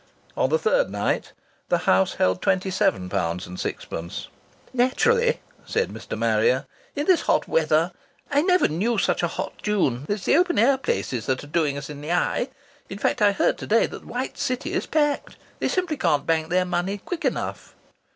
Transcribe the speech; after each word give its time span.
On 0.35 0.49
the 0.49 0.57
third 0.57 0.89
night 0.89 1.31
the 1.69 1.77
house 1.85 2.15
held 2.15 2.41
twenty 2.41 2.71
seven 2.71 3.07
pounds 3.07 3.45
and 3.45 3.59
sixpence. 3.59 4.29
"Naturally," 4.73 5.41
said 5.63 5.91
Mr. 5.91 6.17
Marrier, 6.17 6.65
"in 6.95 7.05
this 7.05 7.21
hot 7.21 7.47
weathah! 7.47 7.91
I 8.31 8.41
never 8.41 8.67
knew 8.67 8.97
such 8.97 9.21
a 9.21 9.27
hot 9.27 9.53
June! 9.61 10.07
It's 10.09 10.25
the 10.25 10.37
open 10.37 10.57
air 10.57 10.79
places 10.79 11.27
that 11.27 11.43
are 11.43 11.55
doing 11.55 11.77
us 11.77 11.87
in 11.87 12.01
the 12.01 12.13
eye. 12.13 12.49
In 12.89 12.97
fact 12.97 13.21
I 13.21 13.31
heard 13.31 13.59
to 13.59 13.67
day 13.67 13.85
that 13.85 13.99
the 14.01 14.07
White 14.07 14.39
City 14.39 14.73
is 14.73 14.87
packed. 14.87 15.35
They 15.59 15.67
simply 15.67 15.97
can't 15.97 16.25
bank 16.25 16.49
their 16.49 16.65
money 16.65 16.97
quick 16.97 17.23
enough." 17.23 17.75